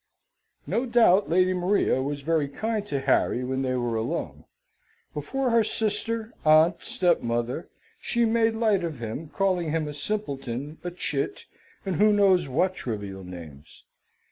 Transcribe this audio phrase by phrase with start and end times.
[0.65, 4.45] No doubt Lady Maria was very kind to Harry when they were alone.
[5.13, 7.69] Before her sister, aunt, stepmother,
[8.01, 11.45] she made light of him, calling him a simpleton, a chit,
[11.85, 13.83] and who knows what trivial names?